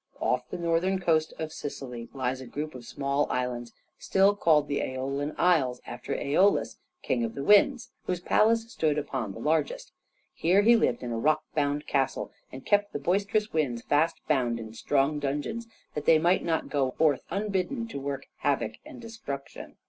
[0.19, 5.35] Off the northerncoast of Sicily lies a group of small islands, still called the Æolian
[5.37, 9.91] Isles, after Æolus, king of the winds, whose palace stood upon the largest.
[10.33, 14.59] Here he lived in a rock bound castle, and kept the boisterous winds fast bound
[14.59, 19.75] in strong dungeons, that they might not go forth unbidden to work havoc and destruction.